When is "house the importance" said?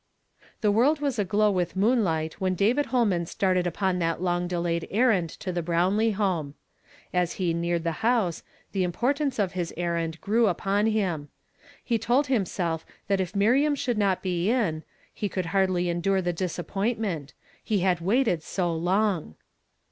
8.01-9.37